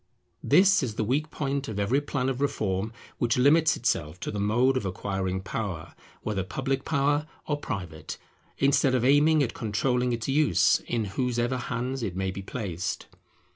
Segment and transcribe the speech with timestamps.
[0.41, 4.39] This is the weak point of every plan of reform which limits itself to the
[4.39, 5.93] mode of acquiring power,
[6.23, 8.17] whether public power or private,
[8.57, 13.05] instead of aiming at controlling its use in whosever hands it may be placed.